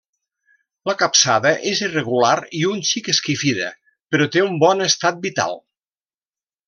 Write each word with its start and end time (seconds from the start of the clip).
La 0.89 0.93
capçada 1.01 1.51
és 1.73 1.81
irregular 1.89 2.33
i 2.61 2.61
un 2.71 2.81
xic 2.93 3.11
esquifida, 3.15 3.69
però 4.15 4.29
té 4.37 4.45
un 4.47 4.57
bon 4.65 4.83
estat 4.87 5.21
vital. 5.27 5.55